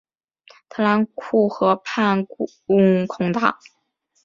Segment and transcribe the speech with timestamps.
[0.69, 2.25] 特兰库河畔
[3.07, 3.59] 孔达。